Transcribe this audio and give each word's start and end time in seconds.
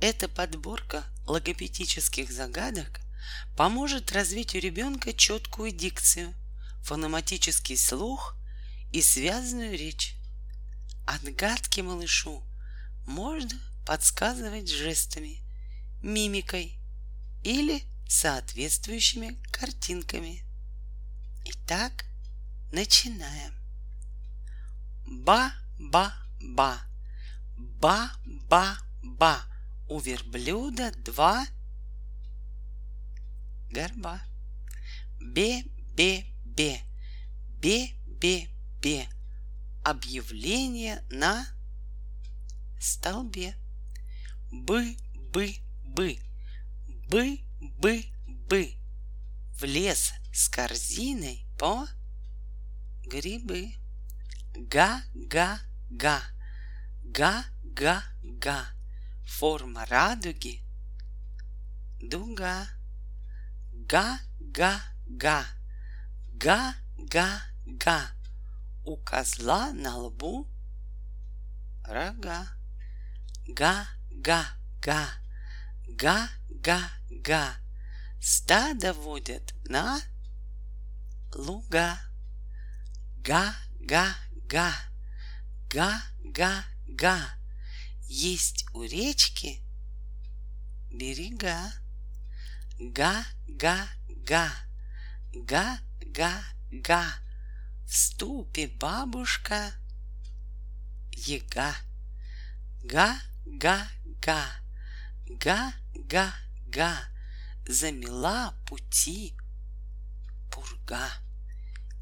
Эта 0.00 0.28
подборка 0.28 1.04
логопедических 1.26 2.32
загадок 2.32 3.00
поможет 3.54 4.12
развить 4.12 4.54
у 4.54 4.58
ребенка 4.58 5.12
четкую 5.12 5.72
дикцию, 5.72 6.34
фонематический 6.82 7.76
слух 7.76 8.34
и 8.92 9.02
связанную 9.02 9.76
речь. 9.76 10.14
Отгадки 11.06 11.82
малышу 11.82 12.42
можно 13.06 13.60
подсказывать 13.86 14.70
жестами, 14.70 15.42
мимикой 16.02 16.78
или 17.44 17.82
соответствующими 18.08 19.38
картинками. 19.52 20.44
Итак, 21.44 22.06
начинаем. 22.72 23.54
Ба-ба-ба, 25.06 26.80
ба-ба-ба. 27.80 29.49
У 29.90 29.98
верблюда 29.98 30.92
два 31.04 31.44
горба. 33.72 34.20
Бе-бе-бе, 35.20 36.82
бе-бе-бе. 37.60 39.08
Объявление 39.84 41.02
на 41.10 41.44
столбе. 42.78 43.56
Бы-бы-бы, 44.52 46.20
бы-бы-бы. 47.08 48.74
В 49.58 49.64
лес 49.64 50.12
с 50.32 50.48
корзиной 50.48 51.48
по 51.58 51.88
грибы. 53.04 53.74
Га-га-га, 54.54 56.22
га-га-га. 57.02 58.79
Форма 59.38 59.86
радуги 59.86 60.60
дуга. 62.00 62.66
Га-га-га, 63.92 65.44
га-га-га. 66.44 67.98
У 68.84 68.96
козла 68.96 69.72
на 69.72 69.96
лбу 69.96 70.46
рога. 71.84 72.48
Га-га-га, 73.46 75.00
га-га-га. 76.02 77.44
Стадо 78.20 78.92
водят 78.94 79.54
на 79.64 80.00
луга. 81.34 81.98
Га-га-га, 83.24 84.74
га-га-га. 85.68 87.39
Есть 88.12 88.66
у 88.74 88.82
речки 88.82 89.62
берега. 90.90 91.72
Га-га-га, 92.80 94.50
га-га-га. 95.32 97.14
В 97.86 97.94
ступе 97.94 98.66
бабушка 98.66 99.72
яга. 101.12 101.76
Га-га-га, 102.82 104.60
га-га-га. 105.28 107.08
Замела 107.68 108.56
пути 108.66 109.36
пурга. 110.50 111.08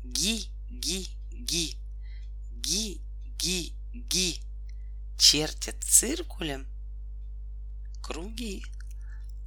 Ги-ги-ги, 0.05 1.77
ги-ги-ги. 2.63 4.48
Чертят 5.19 5.83
циркулем 5.83 6.69
круги. 8.01 8.65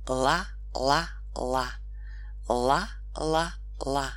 Ла-ла-ла, 0.06 1.72
ла-ла-ла. 2.46 4.12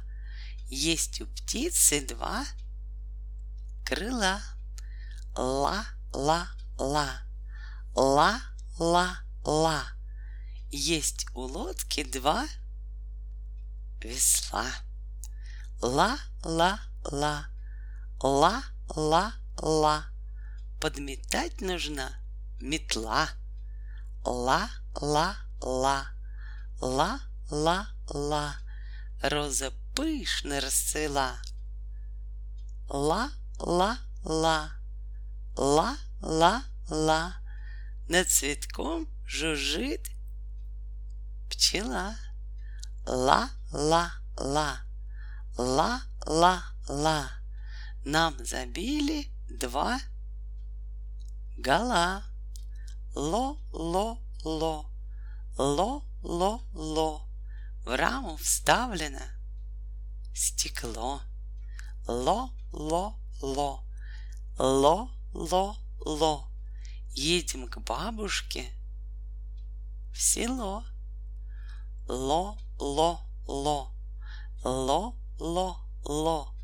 Есть 0.67 1.21
у 1.21 1.27
птицы 1.27 2.05
два 2.05 2.45
крыла. 3.87 4.41
Ла-ла-ла, 5.37 7.23
ла-ла-ла. 7.95 9.15
Есть 10.71 11.27
у 11.35 11.43
лодки 11.43 12.03
два 12.03 12.49
весла. 14.03 14.67
Ла-ла-ла, 15.81 17.47
ла-ла-ла. 18.21 19.35
Подметать 20.85 21.63
нужна 21.63 22.13
метла. 22.61 23.31
Ла-ла-ла, 24.23 25.39
ла-ла-ла. 26.79 28.57
Роза 29.23 29.73
пышно 29.97 30.61
расцвела. 30.61 31.39
Ла-ла-ла, 32.91 34.73
ла-ла-ла. 35.57 37.35
Над 38.11 38.29
цветком 38.29 39.09
жужжит 39.25 40.11
пчела. 41.49 42.15
Ла-ла-ла, 43.07 44.83
ла-ла-ла. 45.57 47.31
Нам 48.05 48.45
забили 48.45 49.31
два 49.49 49.99
гола. 51.57 52.23
Ло-ло-ло, 53.15 54.91
ло-ло-ло. 55.57 57.29
В 57.85 57.97
раму 57.97 58.37
вставлено 58.37 59.23
стекло. 60.35 61.21
Ло-ло-ло, 62.07 63.85
ло-ло-ло. 64.59 66.49
Едем 67.11 67.69
к 67.69 67.79
бабушке 67.79 68.73
в 70.13 70.21
село. 70.21 70.85
Ло-ло-ло, 72.09 73.93
ло-ло-ло. 74.65 76.55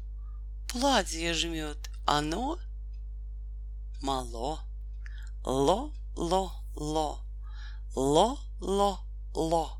Платье 0.69 1.34
жмет, 1.34 1.91
оно 2.07 2.59
мало. 4.03 4.69
Ло-ло-ло, 5.45 7.25
ло-ло-ло. 7.95 9.78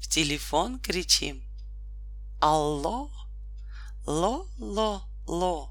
В 0.00 0.08
телефон 0.08 0.80
кричим. 0.80 1.44
Алло, 2.40 3.10
ло-ло-ло, 4.06 5.70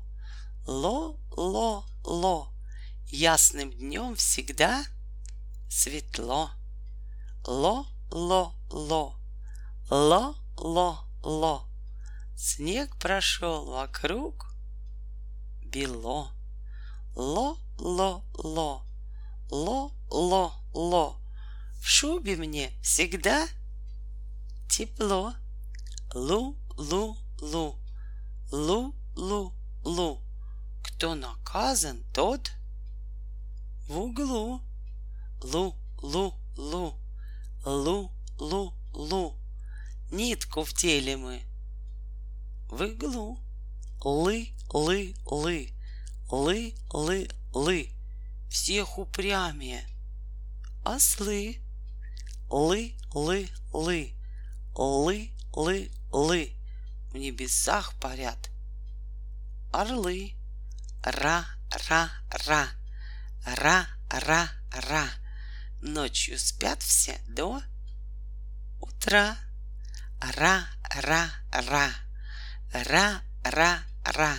ло-ло-ло. 0.68 2.48
Ясным 3.08 3.72
днем 3.72 4.16
всегда 4.16 4.86
светло. 5.68 6.52
Ло-ло-ло, 7.46 9.16
ло-ло-ло. 9.90 11.68
Снег 12.36 12.96
прошел 13.00 13.66
вокруг 13.66 14.54
бело. 15.66 16.32
Ло-ло-ло, 17.16 18.86
ло-ло-ло. 19.53 21.22
В 21.80 21.86
шубе 21.86 22.36
мне 22.36 22.72
всегда 22.81 23.47
тепло. 24.68 25.34
Лу-лу-лу, 26.16 27.80
лу-лу-лу. 28.52 30.22
Кто 30.84 31.14
наказан, 31.14 32.03
тот 32.14 32.52
в 33.88 33.97
углу. 33.97 34.62
Лу-лу-лу, 35.44 36.97
лу-лу-лу. 37.64 39.38
Нитку 40.11 40.64
в 40.64 40.73
теле 40.73 41.17
мы 41.17 41.44
в 42.70 42.82
иглу. 42.82 43.38
Лы-лы-лы, 44.03 45.73
лы-лы-лы. 46.32 48.03
Всех 48.53 49.00
упрямее 49.00 49.84
ослы. 50.85 51.58
Лы-лы-лы, 52.52 54.14
лы-лы-лы. 54.76 56.53
В 57.09 57.17
небесах 57.17 58.00
парят 58.00 58.52
орлы. 59.72 60.35
Ра-ра-ра, 61.03 62.67
ра-ра-ра. 63.44 65.09
Ночью 65.82 66.38
спят 66.38 66.84
все 66.84 67.20
до 67.28 67.59
утра. 68.79 69.35
Ра-ра-ра, 70.22 71.90
ра-ра-ра. 72.72 74.38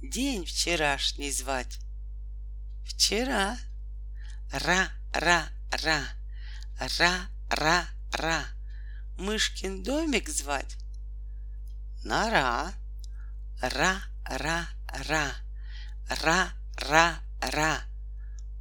День 0.00 0.46
вчерашний 0.46 1.30
звать. 1.30 1.85
Вчера. 2.86 3.58
Ра-ра-ра. 4.52 6.00
Ра-ра-ра. 6.78 8.44
Мышкин 9.18 9.82
домик 9.82 10.28
звать? 10.28 10.76
Нора. 12.04 12.72
Ра-ра-ра. 13.60 15.34
Ра-ра-ра. 16.22 17.82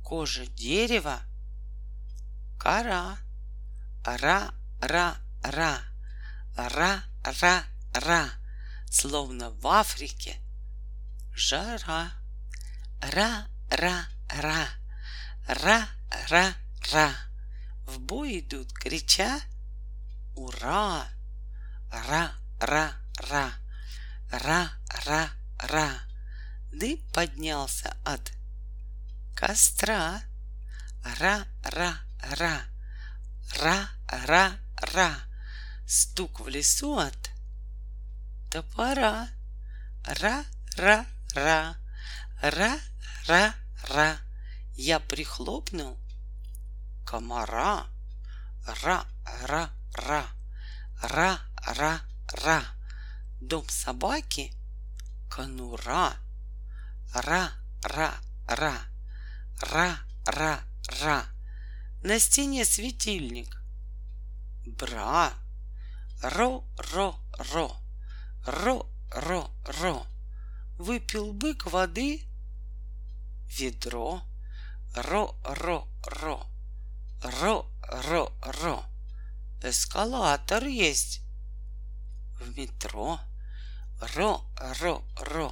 Кожа 0.03 0.47
дерева? 0.47 1.21
Кора. 2.59 3.17
Ра-ра-ра. 4.05 5.83
Ра-ра-ра. 6.57 8.29
Словно 8.89 9.51
в 9.51 9.67
Африке. 9.67 10.41
Жара. 11.35 12.11
Ра-ра-ра. 13.01 14.14
Ра-ра-ра. 15.47 15.85
В 17.85 17.99
бой 17.99 18.39
идут, 18.39 18.73
крича 18.73 19.39
«Ура!» 20.35 21.07
Ра-ра-ра. 21.91 23.53
Ра-ра-ра. 24.31 25.89
Дым 26.71 26.97
поднялся 27.13 27.95
от 28.03 28.31
костра. 29.35 30.21
Ра-ра-ра. 31.19 32.61
Ра-ра-ра. 33.61 35.09
Стук 35.87 36.41
в 36.41 36.47
лесу 36.49 36.97
от 36.97 37.31
топора. 38.51 39.29
Ра-ра-ра. 40.05 41.77
Ра-ра-ра. 42.41 44.24
Я 44.77 44.99
прихлопнул 44.99 45.97
комара. 47.05 47.85
Ра-ра-ра. 48.83 50.27
Ра-ра-ра. 51.01 52.63
Дом 53.39 53.69
собаки 53.69 54.53
конура. 55.29 56.13
Ра-ра-ра. 57.13 58.73
Ра-ра-ра. 59.61 61.25
На 62.03 62.19
стене 62.19 62.65
светильник. 62.65 63.55
Бра. 64.65 65.31
Ро-ро-ро. 66.21 67.77
Ро-ро-ро. 68.45 70.05
Выпил 70.77 71.31
бык 71.31 71.65
воды. 71.67 72.27
Ведро. 73.57 74.21
Ро-ро-ро. 74.95 75.87
Ро-ро-ро. 77.21 78.85
Эскалатор 79.61 80.63
есть. 80.67 81.21
В 82.39 82.57
метро. 82.57 83.19
Ро-ро-ро. 84.15 85.51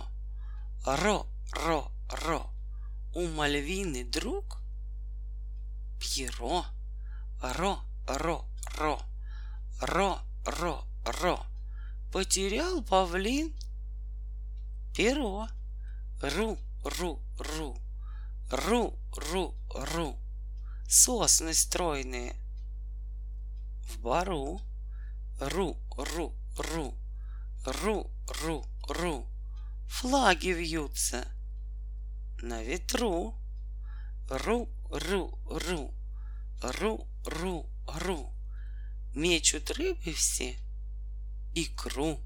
Ро-ро-ро. 0.85 2.49
У 3.15 3.27
Мальвины 3.27 4.05
друг? 4.05 4.61
Пьеро. 5.99 6.63
Ро-ро-ро. 7.41 9.01
Ро-ро-ро. 9.81 11.45
Потерял 12.13 12.81
павлин? 12.81 13.53
Перо. 14.95 15.49
Ру-ру-ру. 16.21 17.19
Ру-ру-ру. 17.39 19.02
Сосны 20.95 21.53
стройные. 21.53 22.35
В 23.83 23.99
бару. 23.99 24.61
Ру-ру-ру. 25.39 26.93
Ру-ру-ру. 27.65 29.27
Флаги 29.87 30.49
вьются. 30.49 31.27
На 32.41 32.63
ветру. 32.63 33.35
Ру-ру-ру. 34.29 35.93
Ру-ру-ру. 36.61 38.33
Мечут 39.15 39.71
рыбы 39.71 40.13
все. 40.13 40.57
Икру. 41.53 42.19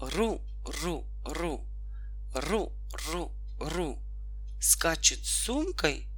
Ру-ру-ру. 0.00 1.66
Ру-ру-ру. 2.34 4.03
Скачет 4.66 5.26
с 5.26 5.44
сумкой. 5.44 6.08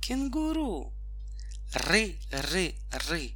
Кенгуру. 0.00 0.94
Ры-ры-ры. 1.74 3.34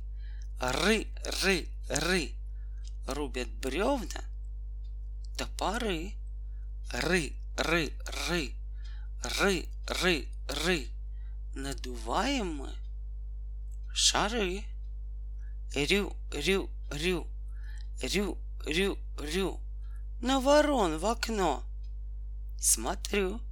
Ры-ры-ры. 0.58 2.34
Рубят 3.06 3.48
бревна. 3.60 4.24
Топоры. 5.36 6.14
Ры-ры-ры. 6.94 8.54
Ры-ры-ры. 9.22 10.88
Надуваем 11.54 12.54
мы 12.54 12.74
шары. 13.92 14.64
Рю-рю-рю. 15.74 17.26
Рю-рю-рю. 18.00 19.60
На 20.22 20.40
ворон 20.40 20.96
в 20.96 21.04
окно. 21.04 21.62
Смотрю. 22.58 23.42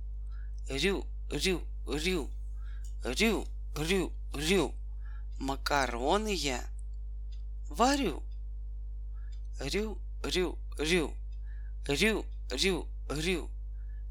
Рю-рю-рю. 0.68 2.30
Рю-рю-рю. 3.04 4.74
Макароны 5.38 6.34
я 6.34 6.62
варю. 7.70 8.22
Рю-рю-рю. 9.60 11.14
Рю-рю-рю. 11.86 13.50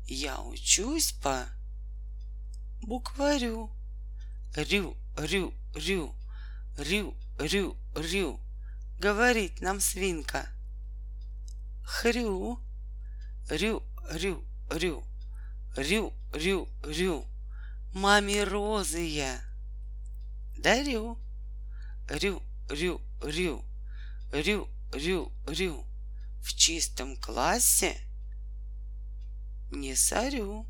Я 0.07 0.39
учусь 0.41 1.11
по 1.11 1.45
букварю. 2.81 3.69
Рю-рю-рю. 4.55 6.13
Рю-рю-рю. 6.77 8.39
Говорит 8.99 9.61
нам 9.61 9.79
свинка. 9.79 10.49
Хрю. 11.83 12.59
Рю-рю-рю. 13.49 15.03
Рю-рю-рю. 15.77 17.27
Маме 17.93 18.43
розы 18.43 19.05
я 19.05 19.39
дарю. 20.57 21.19
Рю-рю-рю. 22.09 23.63
Рю-рю-рю. 24.31 25.85
В 26.41 26.53
чистом 26.55 27.15
классе 27.17 27.95
не 29.71 29.95
сорю. 29.95 30.65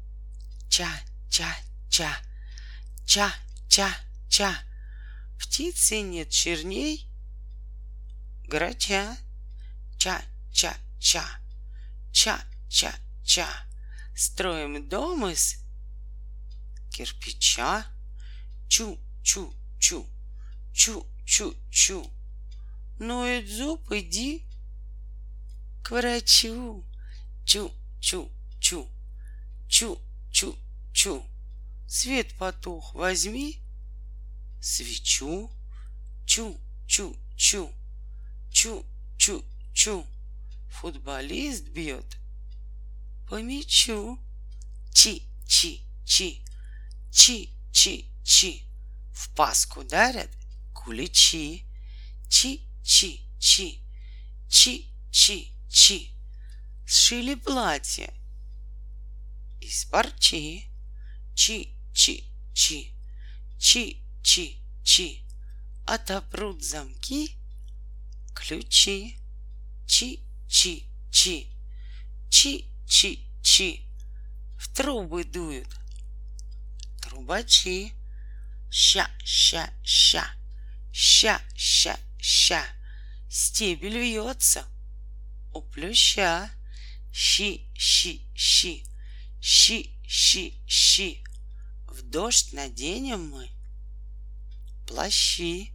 Ча-ча-ча. 0.70 2.12
Ча-ча-ча. 3.06 4.52
Птицы 5.40 6.02
нет 6.02 6.30
черней. 6.30 7.10
Грача. 8.44 9.16
Ча-ча-ча. 9.98 11.24
Ча-ча-ча. 12.12 13.67
Строим 14.20 14.90
дом 14.90 15.28
из 15.28 15.64
кирпича. 16.92 17.86
Чу-чу-чу. 18.68 20.08
Чу-чу-чу. 20.74 22.12
Ноет 22.98 23.48
зуб, 23.48 23.92
иди 23.92 24.44
к 25.84 25.92
врачу. 25.92 26.84
Чу-чу-чу. 27.46 28.90
Чу-чу-чу. 29.70 31.24
Свет 31.88 32.36
потух, 32.40 32.96
возьми 32.96 33.62
свечу. 34.60 35.52
Чу-чу-чу. 36.26 37.72
Чу-чу-чу. 38.50 40.08
Футболист 40.72 41.66
бьет 41.66 42.18
по 43.28 43.40
мячу. 43.40 44.18
Чи-чи-чи. 44.94 46.42
Чи-чи-чи. 47.12 48.64
В 49.14 49.28
паску 49.36 49.84
дарят 49.84 50.30
куличи. 50.74 51.64
Чи-чи-чи. 52.30 53.80
Чи-чи-чи. 54.50 56.12
Сшили 56.86 57.36
платье 57.36 58.14
из 59.62 59.86
парчи. 59.86 60.64
Чи-чи-чи. 61.36 62.94
Чи-чи-чи. 63.60 65.24
Отопрут 65.86 66.64
замки, 66.64 67.36
ключи. 68.34 69.18
Чи-чи-чи. 69.86 70.84
Чи-чи-чи. 72.30 72.77
В 74.58 74.74
трубы 74.74 75.26
дуют 75.26 75.68
трубачи. 77.02 77.92
Ща-ща-ща. 78.70 80.26
ща, 80.92 81.42
ща, 81.56 81.98
ща, 82.18 82.64
стебель 83.30 84.00
вьется. 84.00 84.66
У 85.54 85.62
плюща 85.62 86.50
щи, 87.12 87.70
щи, 87.74 88.22
щи, 88.36 88.84
щи, 89.40 89.90
щи, 90.08 90.54
щи. 90.66 91.24
В 91.88 92.02
дождь 92.04 92.54
наденем 92.54 93.34
мы 93.34 93.50
плащи, 94.88 95.72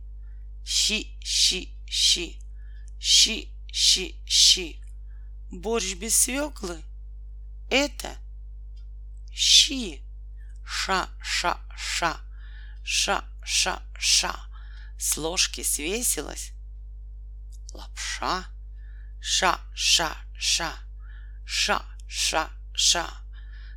щи, 0.64 1.06
щи, 1.22 1.68
щи, 1.86 2.38
щи, 2.98 3.48
щи, 3.72 4.14
щи. 4.24 4.82
Борщ 5.50 5.94
без 5.94 6.14
свеклы— 6.14 6.82
это 7.72 8.18
щи. 9.32 10.04
Ша, 10.64 11.08
ша, 11.22 11.58
ша, 11.74 12.20
ша, 12.84 13.24
ша, 13.44 13.82
ша. 13.98 14.34
С 14.98 15.16
ложки 15.16 15.62
свесилась 15.62 16.52
лапша. 17.72 18.44
Ша, 19.20 19.58
ша, 19.74 20.16
ша, 20.38 20.74
ша, 21.46 21.82
ша, 22.08 22.50
ша. 22.74 23.08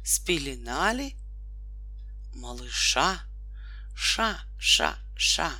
Спеленали 0.03 1.15
малыша. 2.33 3.21
Ша, 3.95 4.39
ша, 4.59 4.97
ша, 5.15 5.53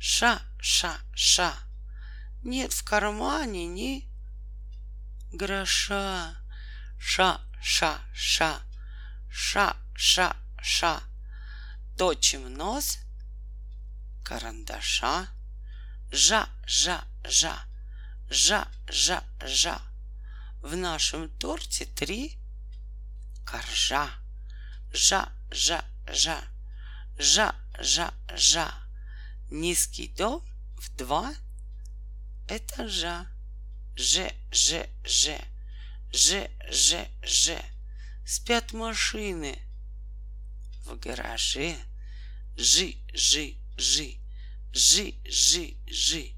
ша, 0.00 0.40
ша, 0.58 0.96
ша. 1.14 1.54
Нет 2.42 2.72
в 2.72 2.82
кармане 2.82 3.66
ни 3.66 4.08
гроша. 5.32 6.34
Ша, 6.98 7.40
ша, 7.60 8.00
ша, 8.14 8.60
ша, 9.30 9.76
ша, 9.94 10.36
ша. 10.62 11.02
Точим 11.96 12.52
нос 12.54 12.98
карандаша. 14.24 15.28
Жа, 16.12 16.48
жа, 16.66 17.04
жа, 17.24 17.54
жа, 18.30 18.68
жа, 18.88 19.22
жа. 19.44 19.80
В 20.62 20.76
нашем 20.76 21.28
торте 21.38 21.84
три 21.84 22.38
коржа. 23.44 24.08
Жа, 24.92 25.28
жа, 25.50 25.84
жа, 26.06 26.40
жа, 27.18 27.54
жа, 27.80 28.12
жа. 28.36 28.72
Низкий 29.50 30.08
дом 30.08 30.44
в 30.76 30.94
два 30.96 31.34
этажа. 32.48 33.26
Ж, 33.96 34.30
Ж, 34.52 34.86
Ж, 35.04 35.40
Ж, 36.12 36.48
Ж, 36.70 37.06
Ж. 37.22 37.58
Спят 38.24 38.72
машины 38.72 39.58
в 40.84 40.98
гараже. 40.98 41.76
Жи, 42.56 42.96
жи, 43.14 43.56
жи, 43.76 44.18
жи, 44.72 45.14
жи, 45.24 45.76
жи. 45.86 46.34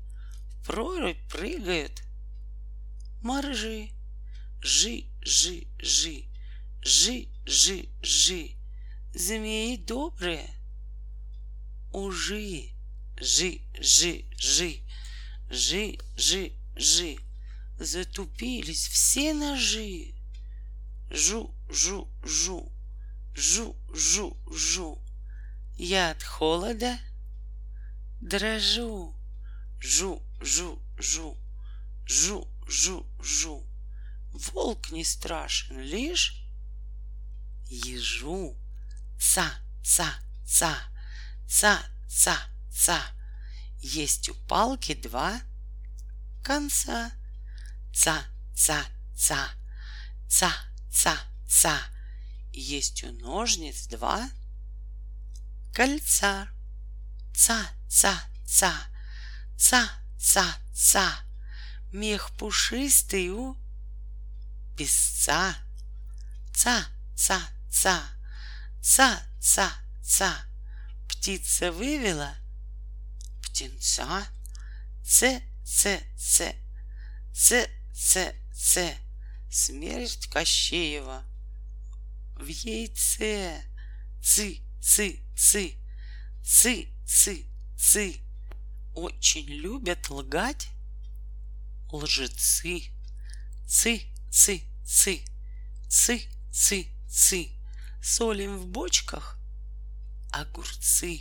В 0.50 0.66
прорубь 0.66 1.16
прыгают 1.28 2.02
моржи. 3.22 3.90
Жи, 4.62 5.06
жи, 5.22 5.66
жи, 5.78 6.26
жи, 6.82 7.28
жи, 7.46 7.88
жи. 8.02 8.56
Змеи 9.14 9.76
добрые, 9.76 10.48
ужи, 11.92 12.70
жи, 13.20 13.62
жи, 13.80 14.24
жи, 14.36 14.82
жи, 15.50 15.98
жи, 16.16 16.52
жи. 16.76 17.29
Затупились 17.80 18.88
все 18.88 19.32
ножи. 19.32 20.14
Жу, 21.10 21.54
жу, 21.70 22.10
жу, 22.22 22.70
жу, 23.34 23.74
жу, 23.94 24.36
жу. 24.52 25.02
Я 25.78 26.10
от 26.10 26.22
холода 26.22 26.98
дрожу. 28.20 29.16
Жу, 29.80 30.22
жу, 30.42 30.78
жу, 30.98 31.38
жу, 32.04 32.46
жу, 32.68 33.06
жу. 33.18 33.66
Волк 34.52 34.90
не 34.90 35.02
страшен, 35.02 35.80
лишь 35.80 36.44
ежу. 37.70 38.58
Ца, 39.18 39.54
ца, 39.82 40.20
ца, 40.46 40.76
ца, 41.48 41.80
ца, 42.10 42.36
ца. 42.70 43.00
Есть 43.78 44.28
у 44.28 44.34
палки 44.34 44.94
два 44.94 45.40
конца. 46.44 47.12
Ца, 47.92 48.24
ца, 48.54 48.86
ца, 49.16 49.50
ца, 50.28 50.52
ца, 50.90 51.18
ца. 51.46 51.76
Есть 52.52 53.04
у 53.04 53.12
ножниц 53.12 53.86
два 53.86 54.28
кольца. 55.74 56.48
Ца, 57.34 57.66
ца, 57.88 58.14
ца, 58.46 58.72
ца, 59.56 59.90
ца, 60.18 60.58
ца. 60.74 61.24
Мех 61.92 62.30
пушистый 62.36 63.30
у 63.30 63.56
песца. 64.76 65.56
Ца, 66.54 66.86
ца, 67.16 67.40
ца, 67.70 68.02
ца, 68.80 69.22
ца, 69.40 69.72
ца. 70.02 70.46
Птица 71.08 71.72
вывела 71.72 72.34
птенца. 73.42 74.26
Ц, 75.04 75.42
ц, 75.64 76.00
ц, 78.00 78.34
ц. 78.54 78.96
Смерть 79.50 80.26
Кощеева 80.28 81.22
в 82.36 82.46
яйце. 82.46 83.62
Цы, 84.22 84.62
цы, 84.80 85.20
цы, 85.36 85.76
цы, 86.42 86.88
цы, 87.04 87.46
цы. 87.76 88.20
Очень 88.94 89.46
любят 89.48 90.08
лгать 90.08 90.68
лжецы. 91.92 92.84
Цы, 93.66 94.00
цы, 94.30 94.62
цы, 94.82 95.22
цы, 95.88 96.22
цы, 96.50 96.86
цы. 97.06 97.50
Солим 98.02 98.56
в 98.56 98.66
бочках 98.66 99.38
огурцы. 100.32 101.20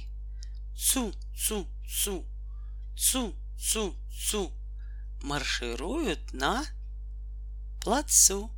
Цу, 0.78 1.14
цу, 1.36 1.68
цу, 1.86 2.26
цу, 2.96 3.36
цу, 3.58 3.96
цу. 4.10 4.59
Маршируют 5.22 6.34
на 6.34 6.64
плацу. 7.82 8.52